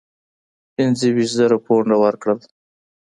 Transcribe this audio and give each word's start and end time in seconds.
پنځه 0.75 1.07
ویشت 1.15 1.33
زره 1.39 1.57
پونډه 1.65 1.95
ورکړل. 2.03 2.39